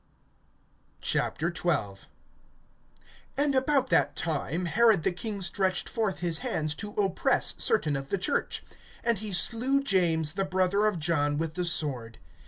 XII. 1.05 1.19
AND 3.37 3.53
about 3.53 3.89
that 3.91 4.15
time, 4.15 4.65
Herod 4.65 5.03
the 5.03 5.11
king 5.11 5.43
stretched 5.43 5.87
forth 5.87 6.21
his 6.21 6.39
hands 6.39 6.73
to 6.73 6.93
oppress[12:1] 6.93 7.61
certain 7.61 7.95
of 7.95 8.09
the 8.09 8.17
church. 8.17 8.63
(2)And 9.05 9.19
he 9.19 9.31
slew 9.31 9.83
James 9.83 10.33
the 10.33 10.43
brother 10.45 10.87
of 10.87 10.97
John 10.97 11.37
with 11.37 11.53
the 11.53 11.65
sword. 11.65 12.17